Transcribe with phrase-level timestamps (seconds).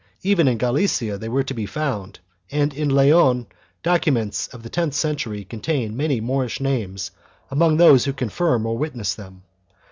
[0.23, 2.17] Even in Galicia they were to be found,
[2.49, 3.45] and in Leon
[3.83, 7.11] documents of the tenth century contain many Moorish names
[7.51, 9.43] among those who confirm or wit ness them.